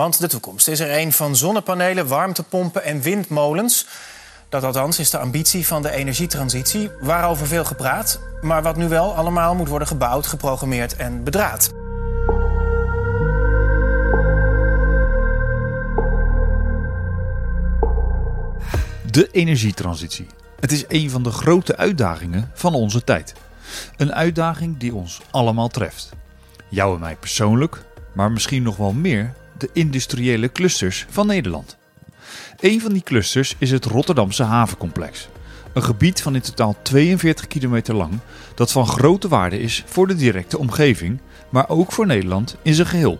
[0.00, 3.86] Want de toekomst is er een van zonnepanelen, warmtepompen en windmolens.
[4.48, 9.14] Dat althans is de ambitie van de energietransitie, waarover veel gepraat, maar wat nu wel
[9.14, 11.70] allemaal moet worden gebouwd, geprogrammeerd en bedraad.
[19.10, 20.26] De energietransitie.
[20.60, 23.34] Het is een van de grote uitdagingen van onze tijd.
[23.96, 26.12] Een uitdaging die ons allemaal treft.
[26.68, 31.76] Jou en mij persoonlijk, maar misschien nog wel meer de industriële clusters van Nederland.
[32.60, 35.28] Een van die clusters is het Rotterdamse havencomplex.
[35.72, 38.18] Een gebied van in totaal 42 kilometer lang
[38.54, 42.86] dat van grote waarde is voor de directe omgeving, maar ook voor Nederland in zijn
[42.86, 43.18] geheel.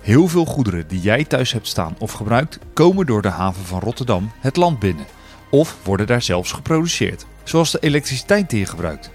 [0.00, 3.80] Heel veel goederen die jij thuis hebt staan of gebruikt, komen door de haven van
[3.80, 5.06] Rotterdam het land binnen.
[5.50, 9.10] Of worden daar zelfs geproduceerd, zoals de elektriciteit die je gebruikt.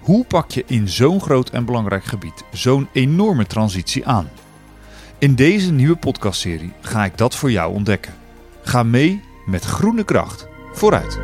[0.00, 4.30] Hoe pak je in zo'n groot en belangrijk gebied zo'n enorme transitie aan?
[5.24, 8.14] In deze nieuwe podcastserie ga ik dat voor jou ontdekken.
[8.62, 11.18] Ga mee met groene kracht vooruit.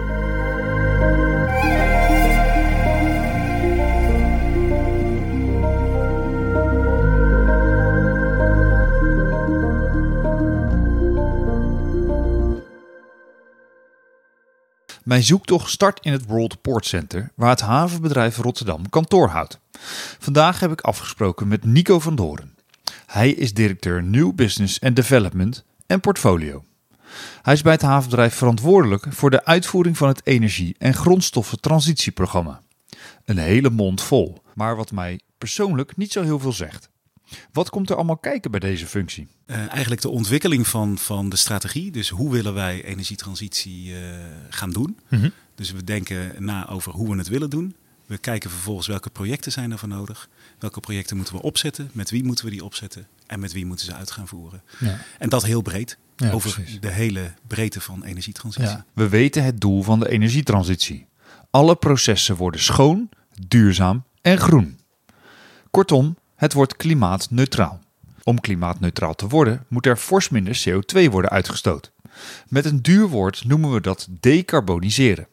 [15.05, 19.61] Mijn zoektocht start in het World Port Center, waar het havenbedrijf Rotterdam kantoor houdt.
[20.19, 22.59] Vandaag heb ik afgesproken met Nico van Doren.
[23.11, 26.65] Hij is directeur New Business and Development en Portfolio.
[27.43, 32.63] Hij is bij het havenbedrijf verantwoordelijk voor de uitvoering van het energie- en grondstoffentransitieprogramma.
[33.25, 36.89] Een hele mond vol, maar wat mij persoonlijk niet zo heel veel zegt.
[37.53, 39.29] Wat komt er allemaal kijken bij deze functie?
[39.47, 41.91] Uh, eigenlijk de ontwikkeling van, van de strategie.
[41.91, 43.97] Dus hoe willen wij energietransitie uh,
[44.49, 44.99] gaan doen?
[45.09, 45.33] Mm -hmm.
[45.55, 47.75] Dus we denken na over hoe we het willen doen.
[48.11, 50.29] We kijken vervolgens welke projecten zijn er voor nodig.
[50.59, 51.91] Welke projecten moeten we opzetten?
[51.93, 53.07] Met wie moeten we die opzetten?
[53.27, 54.63] En met wie moeten ze uit gaan voeren?
[54.79, 55.01] Ja.
[55.19, 55.99] En dat heel breed.
[56.17, 56.81] Ja, over precies.
[56.81, 58.69] de hele breedte van energietransitie.
[58.69, 58.85] Ja.
[58.93, 61.07] We weten het doel van de energietransitie.
[61.51, 63.09] Alle processen worden schoon,
[63.47, 64.79] duurzaam en groen.
[65.71, 67.81] Kortom, het wordt klimaatneutraal.
[68.23, 71.93] Om klimaatneutraal te worden, moet er fors minder CO2 worden uitgestoot.
[72.49, 75.27] Met een duur woord noemen we dat decarboniseren.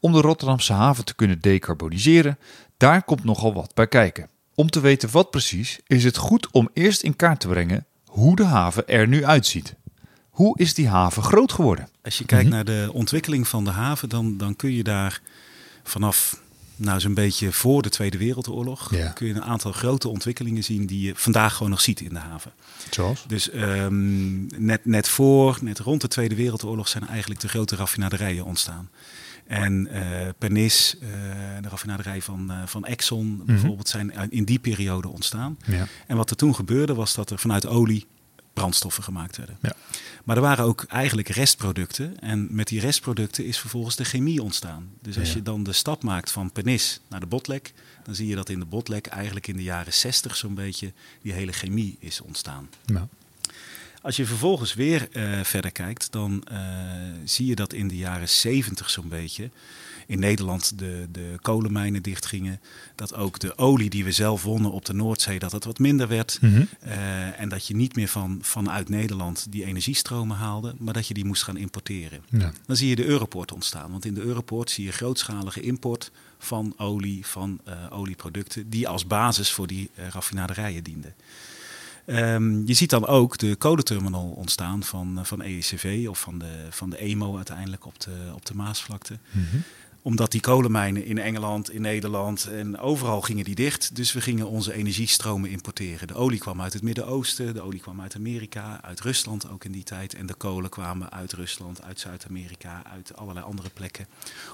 [0.00, 2.38] Om de Rotterdamse haven te kunnen decarboniseren,
[2.76, 4.28] daar komt nogal wat bij kijken.
[4.54, 8.36] Om te weten wat precies, is het goed om eerst in kaart te brengen hoe
[8.36, 9.74] de haven er nu uitziet.
[10.30, 11.88] Hoe is die haven groot geworden?
[12.02, 15.20] Als je kijkt naar de ontwikkeling van de haven, dan, dan kun je daar
[15.82, 16.40] vanaf
[16.76, 19.08] nou, zo'n beetje voor de Tweede Wereldoorlog ja.
[19.08, 22.18] kun je een aantal grote ontwikkelingen zien die je vandaag gewoon nog ziet in de
[22.18, 22.52] haven.
[22.90, 23.24] Zoals?
[23.26, 28.44] Dus um, net, net voor, net rond de Tweede Wereldoorlog zijn eigenlijk de grote raffinaderijen
[28.44, 28.90] ontstaan.
[29.46, 31.08] En uh, Pernis, uh,
[31.60, 33.46] de raffinaderij van, uh, van Exxon mm -hmm.
[33.46, 35.56] bijvoorbeeld, zijn in die periode ontstaan.
[35.66, 35.86] Ja.
[36.06, 38.06] En wat er toen gebeurde was dat er vanuit olie
[38.52, 39.58] brandstoffen gemaakt werden.
[39.62, 39.72] Ja.
[40.24, 42.20] Maar er waren ook eigenlijk restproducten.
[42.20, 44.90] En met die restproducten is vervolgens de chemie ontstaan.
[45.00, 45.34] Dus als ja.
[45.34, 47.72] je dan de stap maakt van Pernis naar de Botlek,
[48.04, 50.92] dan zie je dat in de Botlek eigenlijk in de jaren 60 zo'n beetje
[51.22, 52.68] die hele chemie is ontstaan.
[52.84, 53.08] Ja.
[54.02, 56.58] Als je vervolgens weer uh, verder kijkt, dan uh,
[57.24, 59.50] zie je dat in de jaren 70 zo'n beetje
[60.06, 62.60] in Nederland de, de kolenmijnen dichtgingen.
[62.94, 66.08] Dat ook de olie die we zelf wonnen op de Noordzee, dat het wat minder
[66.08, 66.38] werd.
[66.40, 66.68] Mm -hmm.
[66.86, 71.14] uh, en dat je niet meer van, vanuit Nederland die energiestromen haalde, maar dat je
[71.14, 72.22] die moest gaan importeren.
[72.28, 72.52] Ja.
[72.66, 73.90] Dan zie je de Europoort ontstaan.
[73.90, 79.06] Want in de Europoort zie je grootschalige import van olie, van uh, olieproducten, die als
[79.06, 81.14] basis voor die uh, raffinaderijen dienden.
[82.06, 86.90] Um, je ziet dan ook de kolenterminal ontstaan van, van EECV of van de, van
[86.90, 89.18] de EMO uiteindelijk op de, op de Maasvlakte.
[89.30, 89.62] Mm -hmm
[90.02, 93.96] omdat die kolenmijnen in Engeland, in Nederland en overal gingen die dicht.
[93.96, 96.06] Dus we gingen onze energiestromen importeren.
[96.06, 99.72] De olie kwam uit het Midden-Oosten, de olie kwam uit Amerika, uit Rusland ook in
[99.72, 100.14] die tijd.
[100.14, 104.06] En de kolen kwamen uit Rusland, uit Zuid-Amerika, uit allerlei andere plekken.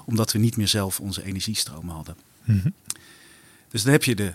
[0.05, 2.15] Omdat we niet meer zelf onze energiestromen hadden.
[2.43, 2.73] Mm -hmm.
[3.69, 4.33] Dus dan heb je de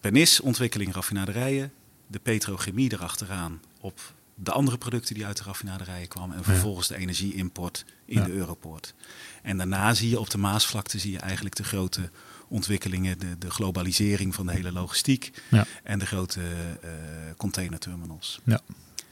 [0.00, 1.72] Pernis-ontwikkeling raffinaderijen,
[2.08, 6.36] de petrochemie erachteraan op de andere producten die uit de raffinaderijen kwamen.
[6.36, 8.24] En vervolgens de energieimport in ja.
[8.24, 8.94] de Europoort.
[9.42, 12.10] En daarna zie je op de Maasvlakte zie je eigenlijk de grote
[12.48, 15.66] ontwikkelingen, de, de globalisering van de hele logistiek ja.
[15.82, 16.90] en de grote uh,
[17.36, 18.40] containerterminals.
[18.44, 18.60] Ja.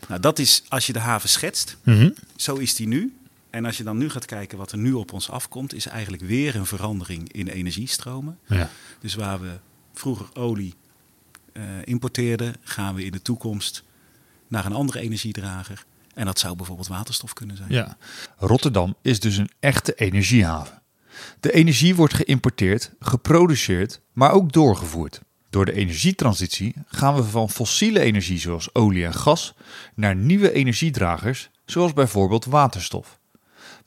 [0.08, 2.14] Nou, dat is als je de haven schetst, mm -hmm.
[2.36, 3.16] zo is die nu.
[3.50, 6.22] En als je dan nu gaat kijken wat er nu op ons afkomt, is eigenlijk
[6.22, 8.38] weer een verandering in energiestromen.
[8.46, 8.70] Ja.
[9.00, 9.58] Dus waar we
[9.94, 10.74] vroeger olie
[11.84, 13.84] importeerden, gaan we in de toekomst
[14.48, 15.84] naar een andere energiedrager.
[16.14, 17.72] En dat zou bijvoorbeeld waterstof kunnen zijn.
[17.72, 17.96] Ja.
[18.36, 20.82] Rotterdam is dus een echte energiehaven.
[21.40, 25.20] De energie wordt geïmporteerd, geproduceerd, maar ook doorgevoerd.
[25.50, 29.54] Door de energietransitie gaan we van fossiele energie zoals olie en gas
[29.94, 33.18] naar nieuwe energiedragers zoals bijvoorbeeld waterstof.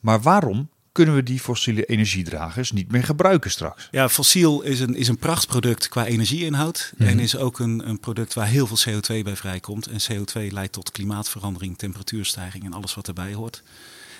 [0.00, 3.88] Maar waarom kunnen we die fossiele energiedragers niet meer gebruiken straks?
[3.90, 6.92] Ja, fossiel is een, is een prachtproduct qua energieinhoud.
[6.96, 7.08] Mhm.
[7.08, 9.86] En is ook een, een product waar heel veel CO2 bij vrijkomt.
[9.86, 13.62] En CO2 leidt tot klimaatverandering, temperatuurstijging en alles wat erbij hoort.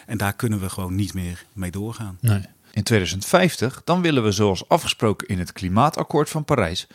[0.06, 2.18] En daar kunnen we gewoon niet meer mee doorgaan.
[2.20, 2.42] Nee.
[2.72, 6.90] In 2050 dan willen we zoals afgesproken in het klimaatakkoord van Parijs 100%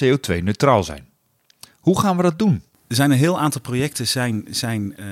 [0.00, 1.06] CO2 neutraal zijn.
[1.80, 2.62] Hoe gaan we dat doen?
[2.86, 5.06] Er zijn een heel aantal projecten zijn, zijn eh,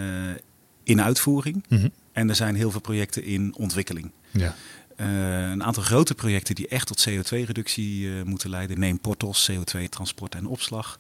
[0.82, 1.64] in uitvoering.
[1.68, 1.88] Mhm.
[2.12, 4.10] En er zijn heel veel projecten in ontwikkeling.
[4.30, 4.54] Ja.
[4.96, 8.78] Eh, een aantal grote projecten die echt tot CO2-reductie eh, moeten leiden.
[8.78, 10.98] Neem Portos, CO2-transport en opslag.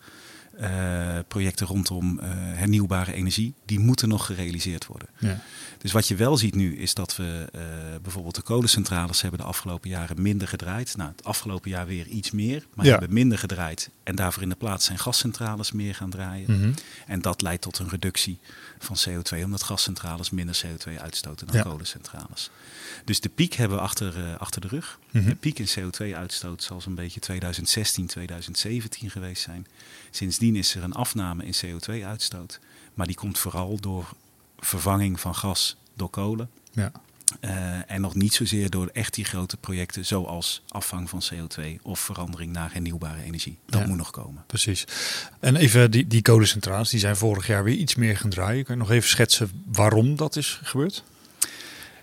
[0.58, 5.08] Eh, projecten rondom eh, hernieuwbare energie, die moeten nog gerealiseerd worden.
[5.18, 5.40] Ja.
[5.78, 7.60] Dus wat je wel ziet nu is dat we eh,
[8.02, 10.96] bijvoorbeeld de kolencentrales hebben de afgelopen jaren minder gedraaid.
[10.96, 12.90] Nou, het afgelopen jaar weer iets meer, maar Ja.
[12.90, 13.90] hebben minder gedraaid.
[14.02, 16.52] En daarvoor in de plaats zijn gascentrales meer gaan draaien.
[16.60, 16.72] Mhm.
[17.06, 18.38] En dat leidt tot een reductie
[18.78, 21.62] van CO2, omdat gascentrales minder CO2 uitstoten dan Ja.
[21.62, 22.50] kolencentrales.
[23.04, 24.98] Dus de piek hebben we achter, achter de rug.
[25.10, 25.28] Mhm.
[25.28, 29.66] De piek in CO2-uitstoot zal zo'n beetje 2016, 2017 geweest zijn.
[30.40, 32.60] Sindsdien is er een afname in CO2-uitstoot.
[32.94, 34.08] Maar die komt vooral door
[34.58, 36.50] vervanging van gas door kolen.
[36.72, 36.92] Ja.
[37.40, 42.00] Eh, en nog niet zozeer door echt die grote projecten zoals afvang van CO2 of
[42.00, 43.58] verandering naar hernieuwbare energie.
[43.66, 43.86] Dat Ja.
[43.86, 44.44] moet nog komen.
[44.46, 44.84] Precies.
[45.40, 48.64] En even die, die kolencentrales, die zijn vorig jaar weer iets meer gaan draaien.
[48.64, 51.04] Kan je nog even schetsen waarom dat is gebeurd?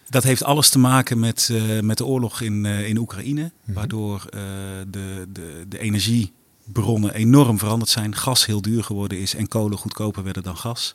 [0.09, 3.51] Dat heeft alles te maken met, eh, met de oorlog in, eh, in Oekraïne.
[3.63, 3.73] Mhm.
[3.73, 5.77] Waardoor de, de, de
[6.67, 8.15] energiebronnen enorm veranderd zijn.
[8.15, 10.93] Gas heel duur geworden is en kolen goedkoper werden dan gas.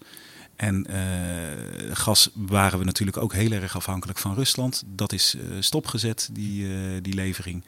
[0.56, 4.82] En eh, gas waren we natuurlijk ook heel erg afhankelijk van Rusland.
[4.86, 7.64] Dat is eh, stopgezet, die, eh, die levering.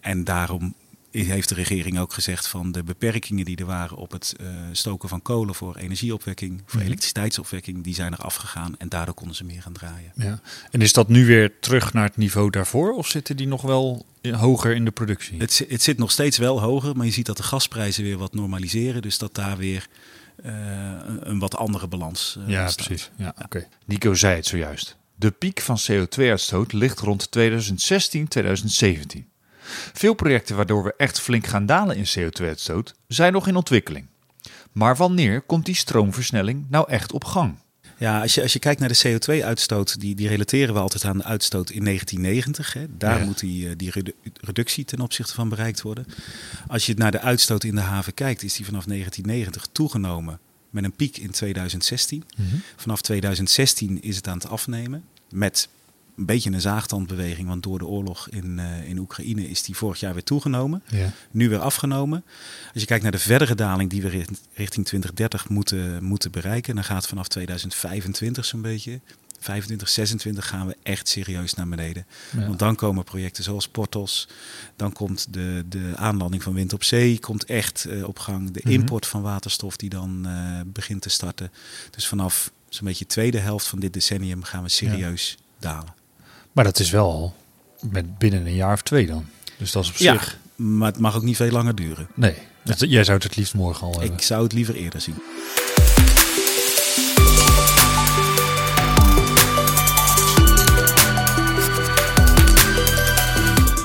[0.00, 0.74] En daarom
[1.12, 5.08] heeft de regering ook gezegd van de beperkingen die er waren op het eh, stoken
[5.08, 6.86] van kolen voor energieopwekking, voor Mhm.
[6.86, 10.12] elektriciteitsopwekking, die zijn er afgegaan en daardoor konden ze meer gaan draaien.
[10.16, 10.40] Ja.
[10.70, 12.92] En is dat nu weer terug naar het niveau daarvoor?
[12.92, 15.38] Of zitten die nog wel in- hoger in de productie?
[15.38, 18.34] Het, het zit nog steeds wel hoger, maar je ziet dat de gasprijzen weer wat
[18.34, 19.02] normaliseren.
[19.02, 19.86] Dus dat daar weer
[20.42, 20.52] eh,
[21.06, 23.10] een, een wat andere balans eh, ja, precies.
[23.16, 23.68] Ja, oké.
[23.84, 24.96] Nico zei het zojuist.
[25.14, 29.26] De piek van CO2-uitstoot ligt rond 2016, 2017.
[29.92, 34.06] Veel projecten waardoor we echt flink gaan dalen in CO2-uitstoot zijn nog in ontwikkeling.
[34.72, 37.54] Maar wanneer komt die stroomversnelling nou echt op gang?
[37.98, 41.18] Ja, als je, als je kijkt naar de CO2-uitstoot, die, die relateren we altijd aan
[41.18, 42.72] de uitstoot in 1990.
[42.72, 42.86] Hè.
[42.98, 43.24] Daar Ja.
[43.24, 46.06] moet die, eh, die redu- reductie ten opzichte van bereikt worden.
[46.68, 50.38] Als je naar de uitstoot in de haven kijkt, is die vanaf 1990 toegenomen
[50.70, 52.24] met een piek in 2016.
[52.36, 52.56] Mhm.
[52.76, 55.68] Vanaf 2016 is het aan het afnemen met
[56.16, 60.00] een beetje een zaagtandbeweging, want door de oorlog in, eh, in Oekraïne is die vorig
[60.00, 61.12] jaar weer toegenomen Ja.
[61.30, 62.24] nu weer afgenomen.
[62.72, 66.74] Als je kijkt naar de verdere daling die we richt- richting 2030 moeten, moeten bereiken,
[66.74, 69.00] dan gaat vanaf 2025 zo'n beetje.
[69.40, 72.06] 25, 26 gaan we echt serieus naar beneden.
[72.36, 72.46] Ja.
[72.46, 74.28] Want dan komen projecten zoals Portos.
[74.76, 78.50] Dan komt de, de aanlanding van wind op zee komt echt eh, op gang.
[78.50, 78.72] De Mhm.
[78.72, 81.50] import van waterstof die dan eh, begint te starten.
[81.90, 85.94] Dus vanaf zo'n beetje tweede helft van dit decennium gaan we serieus dalen.
[86.52, 87.34] Maar dat is wel al
[87.90, 89.26] met binnen een jaar of twee dan.
[89.58, 90.38] Dus dat is op Ja, zich...
[90.56, 92.08] maar het mag ook niet veel langer duren.
[92.14, 92.34] Nee,
[92.64, 94.12] dat- jij zou het het liefst morgen al hebben.
[94.12, 95.14] Ik zou het liever eerder zien.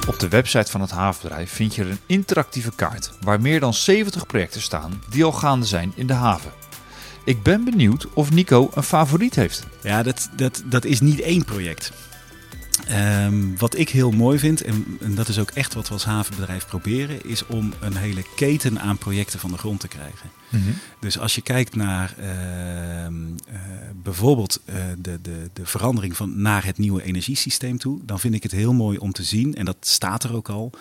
[0.07, 4.25] Op de website van het havenbedrijf vind je een interactieve kaart waar meer dan 70
[4.25, 6.51] projecten staan die al gaande zijn in de haven.
[7.25, 9.63] Ik ben benieuwd of Nico een favoriet heeft.
[9.83, 11.91] Ja, dat, dat, dat is niet één project.
[12.87, 16.05] Ehm, wat ik heel mooi vind, en, en dat is ook echt wat we als
[16.05, 20.29] havenbedrijf proberen, is om een hele keten aan projecten van de grond te krijgen.
[20.49, 20.69] Mhm.
[20.99, 23.13] Dus als je kijkt naar ehm,
[23.47, 23.59] eh,
[24.03, 28.43] bijvoorbeeld eh, de, de, de verandering van naar het nieuwe energiesysteem toe, dan vind ik
[28.43, 30.71] het heel mooi om te zien, en dat staat er ook al,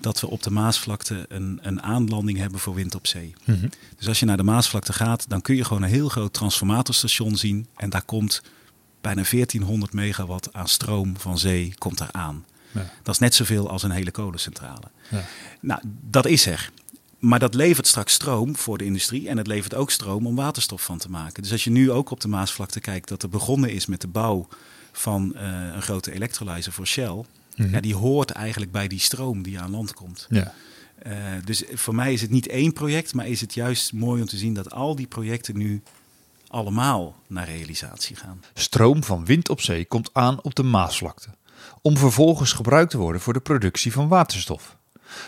[0.00, 3.34] dat we op de Maasvlakte een, een aanlanding hebben voor wind op zee.
[3.44, 3.68] Mhm.
[3.96, 7.36] Dus als je naar de Maasvlakte gaat, dan kun je gewoon een heel groot transformatorstation
[7.36, 7.66] zien.
[7.76, 8.42] En daar komt
[9.06, 12.44] bijna 1400 megawatt aan stroom van zee komt daar aan.
[12.72, 12.90] Ja.
[13.02, 14.90] Dat is net zoveel als een hele kolencentrale.
[15.10, 15.24] Ja.
[15.60, 16.70] Nou, dat is er.
[17.18, 20.82] Maar dat levert straks stroom voor de industrie en het levert ook stroom om waterstof
[20.82, 21.42] van te maken.
[21.42, 24.08] Dus als je nu ook op de Maasvlakte kijkt dat er begonnen is met de
[24.08, 24.48] bouw
[24.92, 27.24] van eh, een grote electrolyzer voor Shell.
[27.56, 27.70] Mhm.
[27.70, 30.26] Ja, die hoort eigenlijk bij die stroom die aan land komt.
[30.28, 30.54] Ja.
[30.98, 31.12] Eh,
[31.44, 34.36] dus voor mij is het niet één project, maar is het juist mooi om te
[34.36, 35.82] zien dat al die projecten nu
[36.56, 38.40] allemaal naar realisatie gaan.
[38.54, 41.28] Stroom van wind op zee komt aan op de Maasvlakte,
[41.82, 44.76] om vervolgens gebruikt te worden voor de productie van waterstof.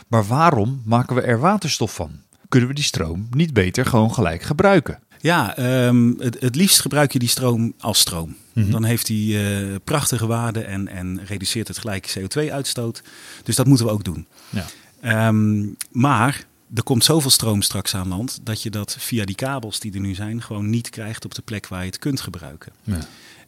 [0.09, 2.11] Maar waarom maken we er waterstof van?
[2.49, 5.03] Kunnen we die stroom niet beter gewoon gelijk gebruiken?
[5.21, 8.37] Ja, ehm, het, het liefst gebruik je die stroom als stroom.
[8.53, 8.71] Mhm.
[8.71, 13.03] Dan heeft hij eh, prachtige waarden en, en reduceert het gelijk CO2-uitstoot.
[13.43, 14.27] Dus dat moeten we ook doen.
[14.51, 14.65] Ja.
[15.01, 19.81] Ehm, maar er komt zoveel stroom straks aan land dat je dat via die kabels
[19.81, 22.73] die er nu zijn gewoon niet krijgt op de plek waar je het kunt gebruiken.
[22.83, 22.99] Ja.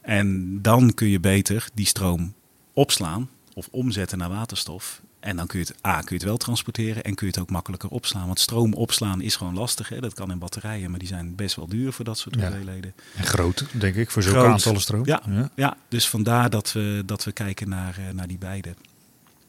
[0.00, 2.34] En dan kun je beter die stroom
[2.72, 5.00] opslaan of omzetten naar waterstof.
[5.20, 7.42] En dan kun je het A, kun je het wel transporteren en kun je het
[7.42, 8.26] ook makkelijker opslaan.
[8.26, 9.88] Want stroom opslaan is gewoon lastig.
[9.88, 10.00] Hè?
[10.00, 12.40] Dat kan in batterijen, maar die zijn best wel duur voor dat soort Ja.
[12.46, 12.94] hoeveelheden.
[13.16, 14.50] En groot, denk ik, voor zulke Groot.
[14.52, 15.06] aantallen stroom.
[15.06, 15.50] Ja.
[15.54, 18.68] Ja, dus vandaar dat we, dat we kijken naar, eh, naar die beide.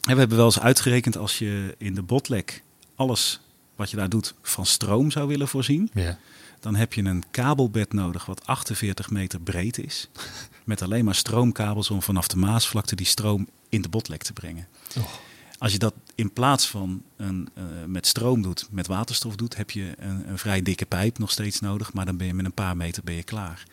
[0.02, 2.64] En we hebben wel eens uitgerekend als je in de botlek
[2.96, 3.40] alles
[3.82, 5.90] wat je daar doet van stroom zou willen voorzien.
[5.94, 6.18] Ja.
[6.60, 10.10] Dan heb je een kabelbed nodig wat 48 meter breed is.
[10.64, 14.68] Met alleen maar stroomkabels om vanaf de Maasvlakte die stroom in de botlek te brengen.
[15.58, 19.72] Als je dat in plaats van een, eh, met stroom doet, met waterstof doet, heb
[19.72, 21.94] je een, een vrij dikke pijp nog steeds nodig.
[21.94, 23.64] Maar dan ben je met een paar meter ben je klaar.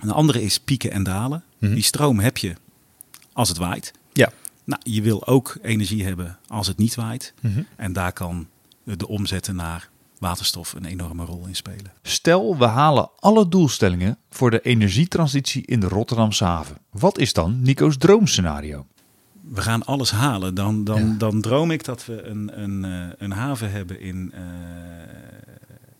[0.00, 1.44] Een andere is pieken en dalen.
[1.58, 1.74] Mhm.
[1.74, 2.54] Die stroom heb je
[3.32, 3.92] als het waait.
[4.12, 4.32] Ja.
[4.64, 7.34] Nou, je wil ook energie hebben als het niet waait.
[7.40, 7.62] Mhm.
[7.76, 8.48] En daar kan
[8.86, 9.88] de omzetten naar
[10.18, 11.92] waterstof een enorme rol in spelen.
[12.02, 16.76] Stel, we halen alle doelstellingen voor de energietransitie in de Rotterdamse haven.
[16.90, 18.86] Wat is dan Nico's droomscenario?
[19.50, 20.54] we gaan alles halen.
[20.54, 21.14] Dan, dan, Ja.
[21.18, 24.42] dan droom ik dat we een, een, eh, een haven hebben in, eh,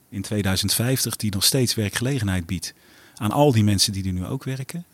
[0.08, 2.74] in 2050 die nog steeds werkgelegenheid biedt
[3.14, 4.84] aan al die mensen die er nu ook werken.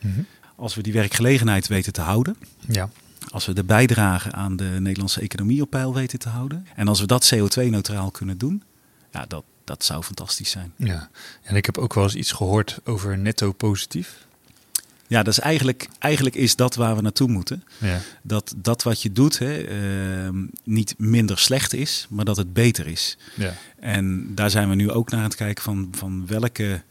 [0.56, 2.36] Als we die werkgelegenheid weten te houden,
[2.68, 2.88] Ja.
[3.32, 7.00] Als we de bijdrage aan de Nederlandse economie op peil weten te houden en als
[7.00, 8.62] we dat CO2-neutraal kunnen doen,
[9.12, 10.72] ja, dat, dat zou fantastisch zijn.
[10.76, 11.10] ja.
[11.42, 14.26] En ik heb ook wel eens iets gehoord over netto positief.
[15.06, 17.64] Ja, dat is eigenlijk, eigenlijk is dat waar we naartoe moeten.
[17.78, 18.00] Ja.
[18.22, 22.86] Dat dat wat je doet hè, ehm, niet minder slecht is, maar dat het beter
[22.86, 23.18] is.
[23.36, 23.54] Ja.
[23.80, 26.82] En daar zijn we nu ook naar aan het kijken van, van welke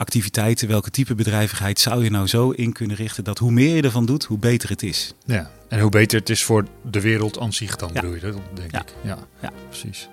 [0.00, 3.82] activiteiten, welke type bedrijvigheid zou je nou zo in kunnen richten dat hoe meer je
[3.82, 5.14] ervan doet, hoe beter het is.
[5.24, 5.50] ja.
[5.68, 8.00] En hoe beter het is voor de wereld aan zich dan, Ja.
[8.00, 8.80] bedoel je dat, denk Ja.
[8.80, 8.94] ik.
[9.02, 9.18] Ja.
[9.40, 9.50] Ja.
[9.68, 10.08] precies.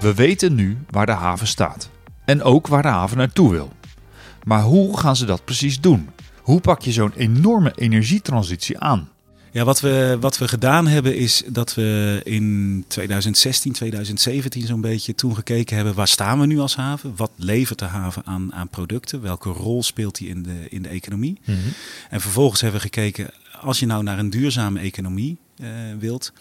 [0.00, 1.90] We weten nu waar de haven staat.
[2.24, 3.72] En ook waar de haven naartoe wil.
[4.44, 6.08] Maar hoe gaan ze dat precies doen?
[6.42, 9.08] Hoe pak je zo'n enorme energietransitie aan?
[9.52, 15.14] Ja, wat we, wat we gedaan hebben is dat we in 2016, 2017 zo'n beetje
[15.14, 17.12] toen gekeken hebben waar staan we nu als haven?
[17.16, 19.22] Wat levert de haven aan, aan producten?
[19.22, 21.40] Welke rol speelt die in de, in de economie?
[22.10, 23.30] En vervolgens hebben we gekeken,
[23.60, 25.68] als je nou naar een duurzame economie eh,
[25.98, 26.32] wilt,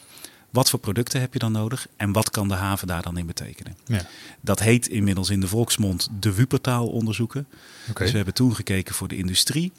[0.50, 3.25] wat voor producten heb je dan nodig en wat kan de haven daar dan in
[3.25, 3.75] betekenen?
[3.86, 4.01] Ja.
[4.41, 7.48] Dat heet inmiddels in de volksmond de Wuppertaal onderzoeken.
[7.93, 9.72] Dus we hebben toen gekeken voor de industrie.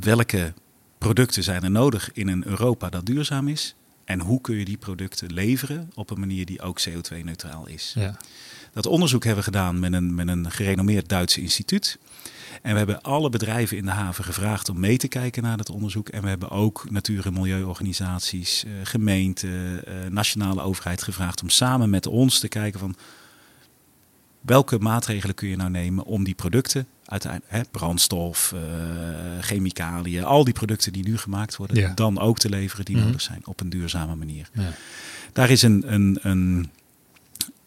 [0.00, 0.52] Welke
[0.98, 3.74] producten zijn er nodig in een Europa dat duurzaam is?
[4.04, 7.92] En hoe kun je die producten leveren op een manier die ook CO2-neutraal is?
[7.94, 8.16] Ja.
[8.72, 11.98] Dat onderzoek hebben we gedaan met een, met een gerenommeerd Duits instituut.
[12.62, 15.70] En we hebben alle bedrijven in de haven gevraagd om mee te kijken naar dat
[15.70, 16.08] onderzoek.
[16.08, 21.90] En we hebben ook natuur- en milieuorganisaties, eh, gemeenten, eh, nationale overheid gevraagd om samen
[21.90, 22.96] met ons te kijken van
[24.46, 28.60] welke maatregelen kun je nou nemen om die producten, uiteindelijk hè, brandstof, eh,
[29.40, 31.92] chemicaliën, al die producten die nu gemaakt worden, Ja.
[31.94, 33.04] dan ook te leveren die Mhm.
[33.04, 34.48] nodig zijn op een duurzame manier.
[34.52, 34.72] Ja.
[35.32, 36.70] Daar is een, een, een,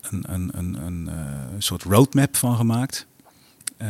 [0.01, 1.15] een, een, een, een eh,
[1.57, 3.07] soort roadmap van gemaakt.
[3.77, 3.87] Eh,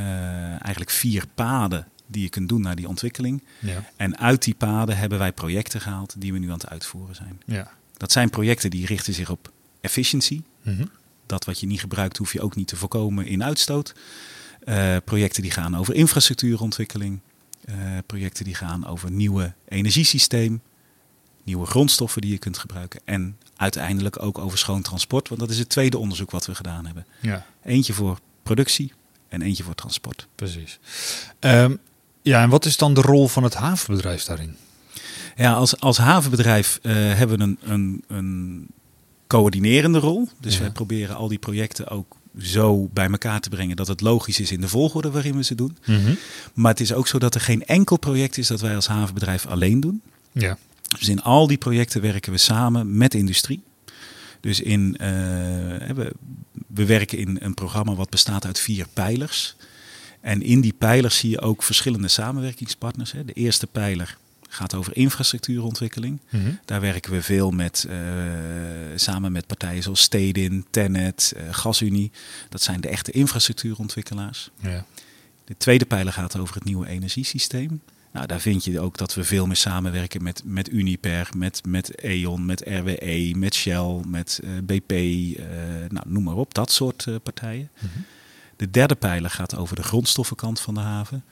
[0.50, 3.44] eigenlijk vier paden die je kunt doen naar die ontwikkeling.
[3.60, 3.84] Ja.
[3.96, 7.42] En uit die paden hebben wij projecten gehaald die we nu aan het uitvoeren zijn.
[7.46, 7.72] Ja.
[7.98, 10.44] Dat zijn projecten die richten zich op efficiëntie.
[10.62, 10.86] Mhm.
[11.30, 13.94] Dat wat je niet gebruikt, hoef je ook niet te voorkomen in uitstoot.
[14.64, 17.20] Eh, projecten die gaan over infrastructuurontwikkeling.
[17.66, 20.62] Eh, projecten die gaan over nieuwe energiesysteem.
[21.44, 23.00] Nieuwe grondstoffen die je kunt gebruiken.
[23.06, 25.30] En uiteindelijk ook over schoon transport.
[25.30, 27.06] Want dat is het tweede onderzoek wat we gedaan hebben.
[27.22, 27.46] ja.
[27.64, 28.94] Eentje voor productie
[29.28, 30.28] en eentje voor transport.
[30.36, 30.80] Precies.
[31.40, 31.76] Ehm,
[32.22, 34.56] ja, en wat is dan de rol van het havenbedrijf daarin?
[35.36, 38.68] Ja, als, als havenbedrijf eh, hebben we een, een, een
[39.30, 40.30] coördinerende rol.
[40.40, 40.60] Dus Ja.
[40.62, 44.52] wij proberen al die projecten ook zo bij elkaar te brengen dat het logisch is
[44.52, 45.78] in de volgorde waarin we ze doen.
[46.54, 49.46] Maar het is ook zo dat er geen enkel project is dat wij als havenbedrijf
[49.46, 50.02] alleen doen.
[50.32, 50.58] Ja.
[51.00, 53.62] Dus in al die projecten werken we samen met industrie.
[54.42, 55.10] Dus in, eh,
[55.96, 56.12] we,
[56.68, 59.56] we werken in een programma wat bestaat uit vier pijlers.
[60.22, 63.12] En in die pijlers zie je ook verschillende samenwerkingspartners.
[63.12, 63.26] Hè.
[63.26, 64.18] De eerste pijler
[64.50, 66.20] gaat over infrastructuurontwikkeling.
[66.30, 66.52] Mhm.
[66.66, 67.98] Daar werken we veel met, eh,
[68.96, 72.12] samen met partijen zoals Stedin, Tennet, eh, GasUnie.
[72.50, 74.50] Dat zijn de echte infrastructuurontwikkelaars.
[74.60, 74.86] Ja.
[75.46, 77.82] De tweede pijler gaat over het nieuwe energiesysteem.
[78.12, 82.04] Nou, daar vind je ook dat we veel meer samenwerken met, met Uniper, met, met
[82.04, 84.92] E.ON, met RWE, met Shell, met eh, BP,
[85.92, 87.70] nou, noem maar op, dat soort partijen.
[87.80, 88.00] Mhm.
[88.56, 91.24] De derde pijler gaat over de grondstoffenkant van de haven.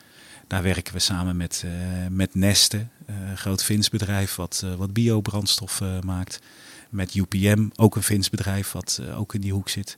[0.48, 1.72] Daar werken we samen met, eh,
[2.10, 6.40] met Neste, eh, een groot Fins bedrijf wat, eh, wat biobrandstof maakt.
[6.90, 9.98] Met UPM, ook een Fins bedrijf wat ook in die hoek zit.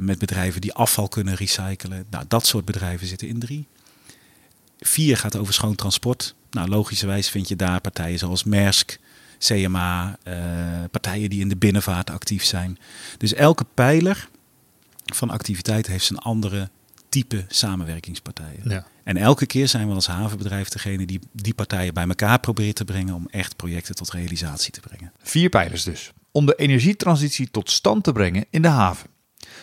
[0.00, 2.06] Met bedrijven die afval kunnen recyclen.
[2.10, 3.66] Nou, dat soort bedrijven zitten in drie.
[4.78, 6.34] Vier gaat over schoon transport.
[6.50, 8.98] Nou, logischerwijs vind je daar partijen zoals Maersk,
[9.38, 10.18] CMA,
[10.90, 12.78] partijen die in de binnenvaart actief zijn.
[13.18, 14.28] Dus elke pijler
[15.04, 16.68] van activiteit heeft zijn andere
[17.22, 18.60] type samenwerkingspartijen.
[18.64, 18.86] Ja.
[19.04, 22.84] En elke keer zijn we als havenbedrijf degene die die partijen bij elkaar probeert te
[22.84, 25.12] brengen om echt projecten tot realisatie te brengen.
[25.22, 26.12] Vier pijlers dus.
[26.32, 29.06] Om de energietransitie tot stand te brengen in de haven.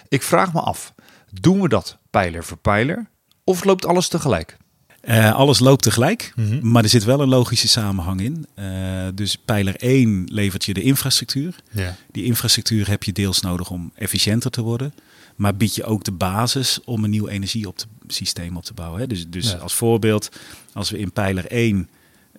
[0.07, 0.93] Ik vraag me af,
[1.41, 3.09] doen we dat pijler voor pijler?
[3.43, 4.57] Of loopt alles tegelijk?
[5.01, 6.71] Eh, alles loopt tegelijk, Mhm.
[6.71, 8.47] maar er zit wel een logische samenhang in.
[8.55, 11.55] Eh, dus pijler 1 levert je de infrastructuur.
[11.71, 11.95] Ja.
[12.11, 14.93] Die infrastructuur heb je deels nodig om efficiënter te worden.
[15.41, 18.99] Maar bied je ook de basis om een nieuw energiesysteem op te bouwen.
[18.99, 19.07] Hè?
[19.07, 19.57] Dus, dus Ja.
[19.57, 20.29] als voorbeeld,
[20.73, 21.89] als we in pijler 1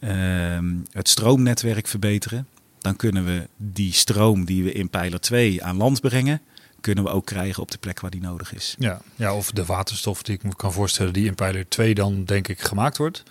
[0.01, 2.47] ehm, het stroomnetwerk verbeteren,
[2.79, 6.41] dan kunnen we die stroom die we in pijler 2 aan land brengen,
[6.81, 8.75] kunnen we ook krijgen op de plek waar die nodig is.
[8.79, 9.01] Ja.
[9.17, 12.49] ja, of de waterstof die ik me kan voorstellen die in pijler 2 dan denk
[12.49, 13.23] ik gemaakt wordt.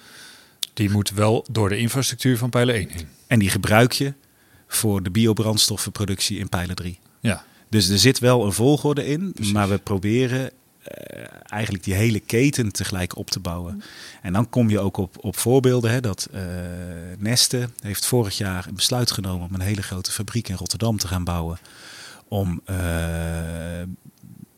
[0.74, 3.08] Die moet wel door de infrastructuur van pijler 1 heen.
[3.28, 4.14] En die gebruik je
[4.68, 7.00] voor de biobrandstoffenproductie in pijler 3.
[7.20, 9.54] Ja, Dus er zit wel een volgorde in, Precies.
[9.54, 10.52] maar we proberen
[10.82, 13.82] eh, eigenlijk die hele keten tegelijk op te bouwen.
[14.22, 15.92] En dan kom je ook op, op voorbeelden.
[15.92, 16.42] Hè, dat eh,
[17.18, 21.08] Neste heeft vorig jaar een besluit genomen om een hele grote fabriek in Rotterdam te
[21.08, 21.60] gaan bouwen.
[22.28, 22.76] Om eh,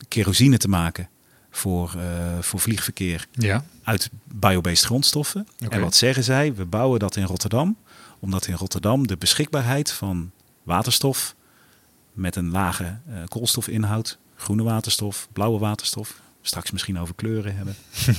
[0.08, 1.10] kerosine te maken
[1.51, 1.96] voor,
[2.39, 3.65] voor vliegverkeer ja.
[3.84, 5.48] uit biobased grondstoffen.
[5.70, 6.53] En wat zeggen zij?
[6.53, 7.77] We bouwen dat in Rotterdam,
[8.20, 10.32] omdat in Rotterdam de beschikbaarheid van
[10.63, 11.35] waterstof
[12.14, 17.76] met een lage eh, koolstofinhoud, groene waterstof, blauwe waterstof, straks misschien over kleuren hebben,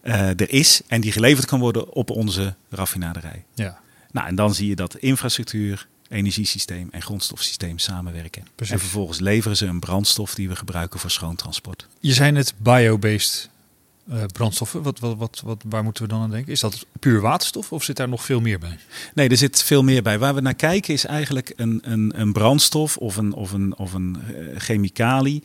[0.00, 3.44] eh, er is en die geleverd kan worden op onze raffinaderij.
[3.54, 3.82] ja.
[4.10, 8.46] Nou, en dan zie je dat infrastructuur, energiesysteem en grondstofsysteem samenwerken.
[8.54, 8.74] Precies.
[8.74, 11.86] En vervolgens leveren ze een brandstof die we gebruiken voor schoontransport.
[12.00, 13.48] Je zei net biobased
[14.08, 14.82] eh, brandstoffen.
[14.82, 16.52] Wat, wat, wat, wat, waar moeten we dan aan denken?
[16.52, 18.78] Is dat puur waterstof of zit daar nog veel meer bij?
[19.14, 20.18] Nee, er zit veel meer bij.
[20.18, 23.92] Waar we naar kijken is eigenlijk een, een, een brandstof of een, of een, of
[23.92, 25.42] een eh, chemicalie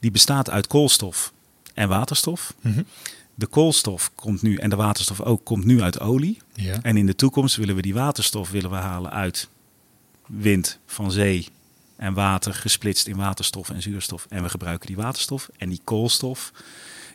[0.00, 1.32] die bestaat uit koolstof
[1.74, 2.54] en waterstof.
[2.60, 2.82] Mhm.
[3.34, 6.38] De koolstof komt nu en de waterstof ook komt nu uit olie.
[6.54, 6.82] Ja.
[6.82, 9.48] En in de toekomst willen we die waterstof willen we halen uit
[10.26, 11.48] wind van zee
[11.96, 14.26] en water gesplitst in waterstof en zuurstof.
[14.28, 16.52] En we gebruiken die waterstof en die koolstof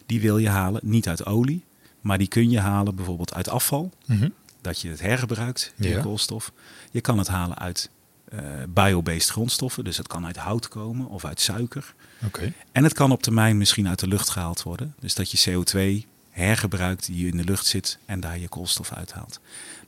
[0.05, 1.63] die wil je halen niet uit olie,
[2.01, 4.29] maar die kun je halen bijvoorbeeld uit afval Mhm.
[4.61, 6.01] dat je het hergebruikt, die Ja.
[6.01, 6.51] koolstof.
[6.91, 7.89] Je kan het halen uit
[8.25, 11.93] eh biobased grondstoffen, dus het kan uit hout komen of uit suiker.
[12.25, 12.53] Oké.
[12.71, 14.95] En het kan op termijn misschien uit de lucht gehaald worden.
[14.99, 19.39] Dus dat je CO2 hergebruikt die in de lucht zit en daar je koolstof uithaalt.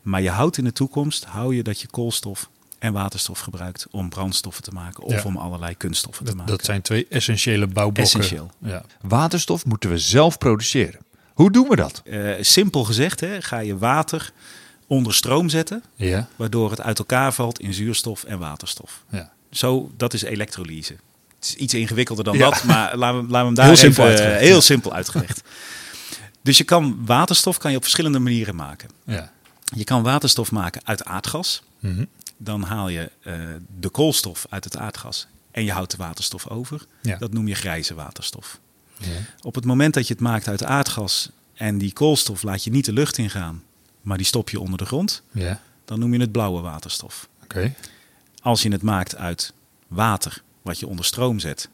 [0.01, 2.49] Maar je houdt in de toekomst, hou je dat je koolstof
[2.83, 5.21] en waterstof gebruikt om brandstoffen te maken of Ja.
[5.23, 6.55] om allerlei kunststoffen te Dat, maken.
[6.57, 8.03] dat zijn twee essentiële bouwblokken.
[8.19, 8.51] Essentieel.
[8.59, 8.83] Ja.
[9.01, 10.99] Waterstof moeten we zelf produceren.
[11.33, 12.01] Hoe doen we dat?
[12.05, 14.31] Eh, simpel gezegd, hè, ga je water
[14.87, 16.27] onder stroom zetten, Ja.
[16.35, 19.03] waardoor het uit elkaar valt in zuurstof en waterstof.
[19.09, 19.31] ja.
[19.51, 20.93] Zo, dat is elektrolyse.
[21.35, 22.49] Het is iets ingewikkelder dan Ja.
[22.49, 24.61] dat, maar laten we, laten we hem daar Heel even, simpel eh, uitgelegd, heel ja.
[24.61, 25.41] simpel uitgelegd.
[26.41, 28.89] Dus je kan waterstof kan je op verschillende manieren maken.
[29.05, 29.31] ja.
[29.75, 31.63] Je kan waterstof maken uit aardgas.
[31.79, 32.05] Mhm.
[32.43, 33.33] Dan haal je eh,
[33.79, 36.85] de koolstof uit het aardgas en je houdt de waterstof over.
[37.01, 37.17] Ja.
[37.17, 38.59] Dat noem je grijze waterstof.
[38.97, 39.07] Ja.
[39.41, 42.85] Op het moment dat je het maakt uit aardgas en die koolstof laat je niet
[42.85, 43.63] de lucht ingaan,
[44.01, 45.61] maar die stop je onder de grond, Ja.
[45.85, 47.27] dan noem je het blauwe waterstof.
[47.43, 47.73] Oké.
[48.41, 49.53] Als je het maakt uit
[49.87, 51.69] water, wat je onder stroom zet,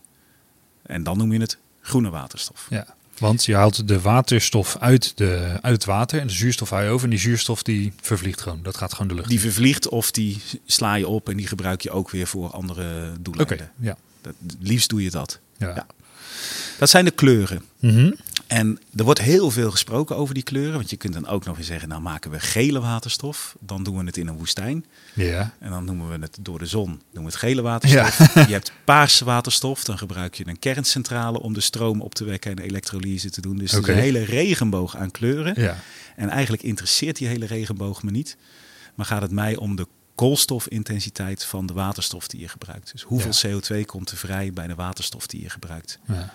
[0.81, 2.67] en dan noem je het groene waterstof.
[2.69, 2.95] Ja.
[3.19, 6.89] Want je haalt de waterstof uit, de, uit het water en de zuurstof haal je
[6.89, 7.03] over.
[7.03, 8.59] En die zuurstof die vervliegt gewoon.
[8.63, 9.29] Dat gaat gewoon de lucht.
[9.29, 13.09] Die vervliegt of die sla je op en die gebruik je ook weer voor andere
[13.09, 13.21] Oké.
[13.21, 13.71] doeleinden.
[13.79, 13.97] Ja.
[14.21, 15.39] Dat, het liefst doe je dat.
[15.57, 15.67] Ja.
[15.75, 15.85] Ja.
[16.79, 17.61] Dat zijn de kleuren.
[17.79, 18.11] Mhm.
[18.47, 20.73] En er wordt heel veel gesproken over die kleuren.
[20.73, 23.55] Want je kunt dan ook nog eens zeggen, nou maken we gele waterstof.
[23.59, 24.85] Dan doen we het in een woestijn.
[25.13, 25.53] Ja.
[25.59, 28.33] En dan noemen we het door de zon, noemen we het gele waterstof.
[28.47, 32.49] Je hebt paarse waterstof, dan gebruik je een kerncentrale om de stroom op te wekken
[32.49, 33.57] en de elektrolyse te doen.
[33.57, 35.61] Dus een hele regenboog aan kleuren.
[35.61, 35.77] Ja.
[36.15, 38.37] En eigenlijk interesseert die hele regenboog me niet.
[38.95, 42.91] Maar gaat het mij om de koolstofintensiteit van de waterstof die je gebruikt.
[42.91, 45.99] Dus hoeveel CO2 komt er vrij bij de waterstof die je gebruikt.
[46.07, 46.33] Ja.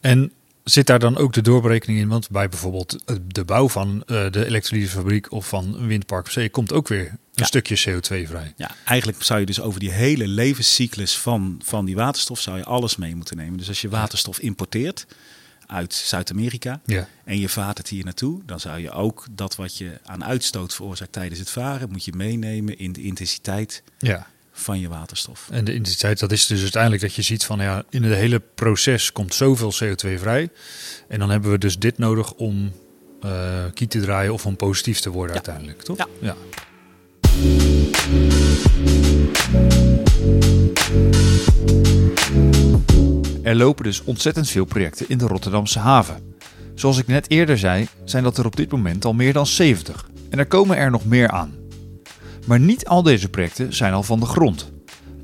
[0.00, 0.32] En
[0.64, 2.08] zit daar dan ook de doorberekening in?
[2.08, 6.48] Want bij bijvoorbeeld eh, de bouw van eh, de elektrolysefabriek of van een windpark zee
[6.50, 7.44] komt ook weer een Ja.
[7.44, 8.52] stukje CO2 vrij.
[8.56, 12.64] Ja, eigenlijk zou je dus over die hele levenscyclus van, van die waterstof zou je
[12.64, 13.58] alles mee moeten nemen.
[13.58, 15.06] Dus als je waterstof importeert
[15.66, 17.08] uit Zuid-Amerika Ja.
[17.24, 20.74] en je vaart het hier naartoe, dan zou je ook dat wat je aan uitstoot
[20.74, 24.26] veroorzaakt tijdens het varen, moet je meenemen in de intensiteit Ja.
[24.58, 25.48] Van je waterstof.
[25.50, 28.42] En de intensiteit, dat is dus uiteindelijk dat je ziet van ja, in het hele
[28.54, 30.48] proces komt zoveel CO2 vrij.
[31.08, 32.72] En dan hebben we dus dit nodig om
[33.20, 35.42] eh kiet te draaien of om positief te worden Ja.
[35.42, 35.96] uiteindelijk, toch?
[35.96, 36.06] Ja.
[36.20, 36.34] ja.
[43.42, 46.34] Er lopen dus ontzettend veel projecten in de Rotterdamse haven.
[46.74, 50.08] Zoals ik net eerder zei, zijn dat er op dit moment al meer dan 70.
[50.30, 51.54] En er komen er nog meer aan.
[52.46, 54.72] Maar niet al deze projecten zijn al van de grond.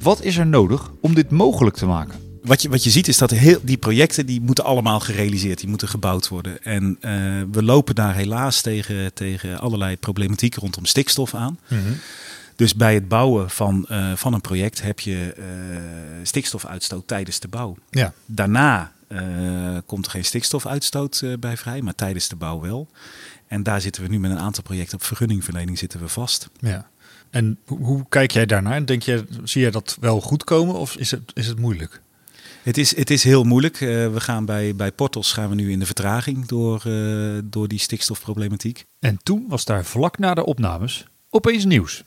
[0.01, 2.21] Wat is er nodig om dit mogelijk te maken?
[2.43, 5.69] Wat je, wat je ziet is dat heel, die projecten die moeten allemaal gerealiseerd, die
[5.69, 6.63] moeten gebouwd worden.
[6.63, 7.13] En eh,
[7.53, 11.59] we lopen daar helaas tegen, tegen allerlei problematiek rondom stikstof aan.
[11.69, 11.81] Mhm.
[12.57, 15.45] Dus bij het bouwen van, eh, van een project heb je eh,
[16.23, 17.77] stikstofuitstoot tijdens de bouw.
[17.91, 18.13] Ja.
[18.27, 18.93] Daarna
[19.87, 22.89] komt er geen stikstofuitstoot bij vrij, maar tijdens de bouw wel.
[23.47, 26.49] En daar zitten we nu met een aantal projecten op vergunningverlening zitten we vast.
[26.61, 26.91] ja.
[27.33, 28.87] En hoe, kijk jij daarnaar?
[28.87, 32.01] Denk je, zie jij dat wel goed komen of is het, is het moeilijk?
[32.63, 33.81] Het is, het is heel moeilijk.
[33.81, 37.69] Eh, we gaan bij, bij Portals gaan we nu in de vertraging door, eh, door
[37.69, 38.85] die stikstofproblematiek.
[38.99, 42.05] En toen was daar vlak na de opnames opeens nieuws.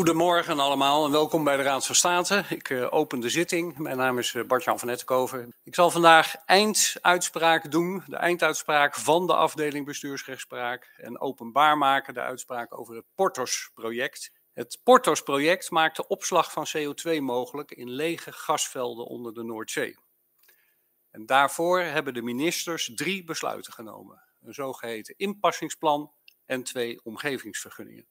[0.00, 2.44] Goedemorgen allemaal en welkom bij de Raad van State.
[2.48, 3.78] Ik eh, open de zitting.
[3.78, 5.54] Mijn naam is eh, Bart-Jan van Nettenkoven.
[5.62, 12.20] Ik zal vandaag einduitspraak doen, de einduitspraak van de afdeling bestuursrechtspraak en openbaar maken de
[12.20, 14.32] uitspraak over het Portos-project.
[14.52, 19.96] Het Portos-project maakt de opslag van CO2 mogelijk in lege gasvelden onder de Noordzee.
[21.10, 24.22] En daarvoor hebben de ministers drie besluiten genomen.
[24.40, 26.12] Een zogeheten inpassingsplan
[26.46, 28.06] en twee omgevingsvergunningen.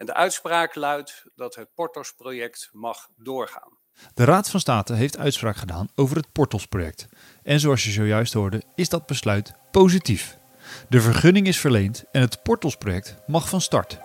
[0.00, 3.78] En de uitspraak luidt dat het Portos-project mag doorgaan.
[4.14, 7.08] De Raad van State heeft uitspraak gedaan over het Portos-project.
[7.42, 10.38] En zoals je zojuist hoorde, is dat besluit positief.
[10.88, 13.98] De vergunning is verleend en het Portos-project mag van start.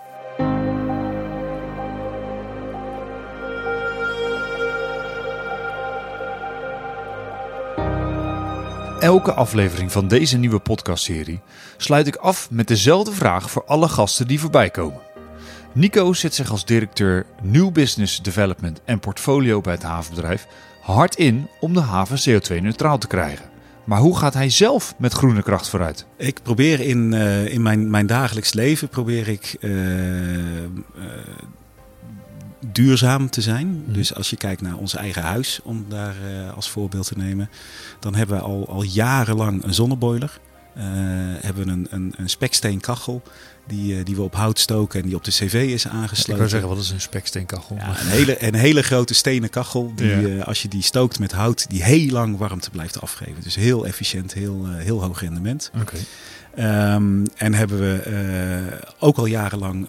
[9.00, 11.40] Elke aflevering van deze nieuwe podcastserie
[11.76, 15.05] sluit ik af met dezelfde vraag voor alle gasten die voorbij komen.
[15.76, 20.46] Nico zet zich als directeur New Business Development en Portfolio bij het havenbedrijf
[20.80, 23.44] hard in om de haven CO2-neutraal te krijgen.
[23.84, 26.06] Maar hoe gaat hij zelf met groene kracht vooruit?
[26.16, 30.70] Ik probeer in, eh, in mijn, mijn dagelijks leven probeer ik eh, eh,
[32.72, 33.84] duurzaam te zijn.
[33.86, 36.14] Dus als je kijkt naar ons eigen huis, om daar
[36.54, 37.50] als voorbeeld te nemen,
[38.00, 40.40] dan hebben we al, al jarenlang een zonneboiler.
[40.76, 40.84] Eh,
[41.40, 43.22] hebben we een, een, een speksteenkachel
[43.66, 46.38] die, eh, die we op hout stoken en die op de cv is Ik aangesloten.
[46.38, 47.76] wil zeggen, wat is een speksteenkachel?
[47.76, 50.38] Ja, een, hele, een hele grote stenen kachel die Ja.
[50.38, 53.42] eh, als je die stookt met hout, die heel lang warmte blijft afgeven.
[53.42, 55.70] Dus heel efficiënt, heel, heel hoog rendement.
[55.80, 55.96] Oké.
[56.54, 59.88] Ehm, en hebben we ook al jarenlang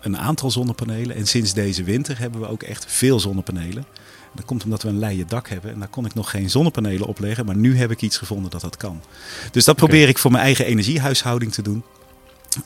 [0.00, 1.16] een aantal zonnepanelen.
[1.16, 3.84] En sinds deze winter hebben we ook echt veel zonnepanelen.
[4.32, 5.72] Dat komt omdat we een leien dak hebben.
[5.72, 7.46] En daar kon ik nog geen zonnepanelen op leggen.
[7.46, 9.02] Maar nu heb ik iets gevonden dat dat kan.
[9.50, 11.82] Dus dat probeer ik voor mijn eigen energiehuishouding te doen.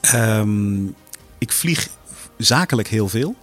[0.01, 0.87] Ehm,
[1.39, 1.89] ik vlieg
[2.37, 3.37] zakelijk heel veel.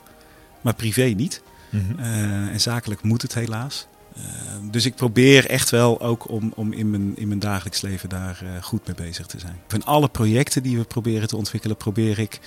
[0.62, 1.41] Maar privé niet.
[1.69, 1.99] Mhm.
[1.99, 3.88] Eh, en zakelijk moet het helaas.
[4.15, 4.23] Eh,
[4.71, 8.41] dus ik probeer echt wel ook om, om in, mijn, in mijn dagelijks leven daar
[8.43, 9.60] eh, goed mee bezig te zijn.
[9.67, 12.39] Van alle projecten die we proberen te ontwikkelen, probeer ik,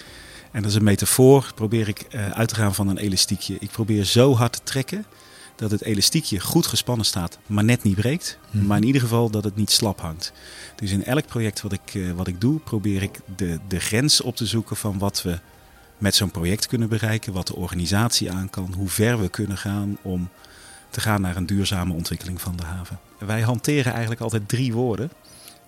[0.50, 3.56] en dat is een metafoor, probeer ik uit te gaan van een elastiekje.
[3.60, 5.04] Ik probeer zo hard te trekken
[5.62, 8.38] dat het elastiekje goed gespannen staat, maar net niet breekt.
[8.50, 8.66] Mhm.
[8.66, 10.32] Maar in ieder geval dat het niet slap hangt.
[10.76, 14.20] Dus in elk project wat ik, eh, wat ik doe, probeer ik de, de grens
[14.20, 15.38] op te zoeken van wat we
[15.98, 19.98] met zo'n project kunnen bereiken, wat de organisatie aan kan, hoe ver we kunnen gaan
[20.02, 20.28] om
[20.90, 22.98] te gaan naar een duurzame ontwikkeling van de haven.
[23.18, 25.10] Wij hanteren eigenlijk altijd drie woorden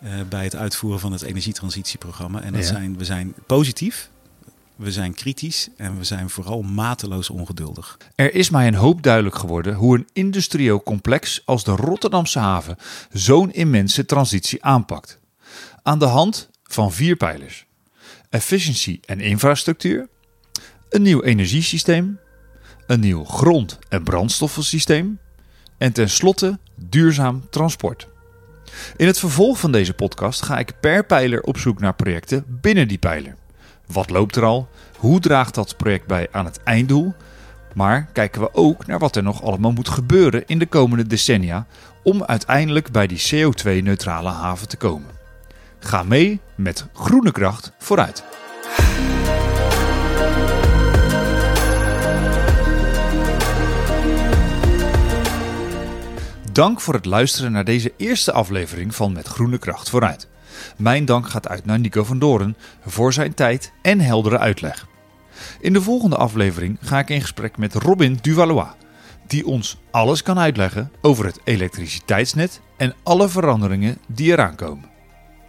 [0.03, 2.43] eh, bij het uitvoeren van het energietransitieprogramma.
[2.43, 2.69] En dat Ja.
[2.69, 4.11] zijn, we zijn positief,
[4.77, 7.99] we zijn kritisch en we zijn vooral mateloos ongeduldig.
[8.15, 12.77] Er is mij een hoop duidelijk geworden hoe een industrieel complex als de Rotterdamse haven
[13.13, 15.19] zo'n immense transitie aanpakt.
[15.83, 17.67] Aan de hand van vier pijlers:
[18.31, 20.09] efficiëntie en infrastructuur,
[20.89, 22.19] een nieuw energiesysteem,
[22.87, 25.19] een nieuw grond- en brandstoffensysteem
[25.79, 28.09] en tenslotte duurzaam transport.
[28.97, 32.89] In het vervolg van deze podcast ga ik per pijler op zoek naar projecten binnen
[32.89, 33.37] die pijler.
[33.87, 34.68] Wat loopt er al?
[34.97, 37.14] Hoe draagt dat project bij aan het einddoel?
[37.75, 41.66] Maar kijken we ook naar wat er nog allemaal moet gebeuren in de komende decennia
[42.03, 45.11] om uiteindelijk bij die CO2-neutrale haven te komen.
[45.79, 48.25] Ga mee met groene kracht vooruit.
[56.53, 60.29] Dank voor het luisteren naar deze eerste aflevering van Met Groene Kracht vooruit.
[60.77, 64.87] Mijn dank gaat uit naar Nico van Doren voor zijn tijd en heldere uitleg.
[65.61, 68.68] In de volgende aflevering ga ik in gesprek met Robin Duvalois,
[69.27, 74.92] die ons alles kan uitleggen over het elektriciteitsnet en alle veranderingen die eraan komen.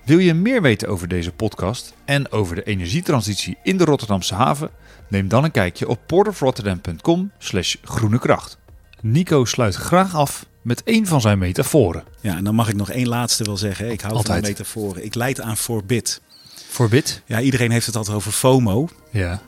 [0.06, 4.70] Wil je meer weten over deze podcast en over de energietransitie in de Rotterdamse haven?
[5.08, 8.58] Neem dan een kijkje op portofrotterdam.com slash groene kracht.
[9.02, 12.04] Nico sluit graag af met een van zijn metaforen.
[12.22, 13.92] Ja, en dan mag ik nog één laatste wel zeggen.
[13.92, 14.40] Ik hou Altijd.
[14.40, 15.06] van metaforen.
[15.06, 16.22] Ik leid aan forbid.
[16.68, 17.22] Forbid?
[17.26, 18.88] Ja, iedereen heeft het altijd over FOMO.
[19.12, 19.42] Ja.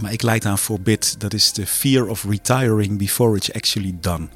[0.00, 1.20] Maar ik leid aan forbid.
[1.20, 4.28] Dat is de fear of retiring before it's actually done.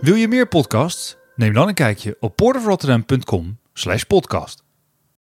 [0.00, 1.16] Wil je meer podcasts?
[1.36, 4.66] Neem dan een kijkje op portofrotterdam.com slash podcast.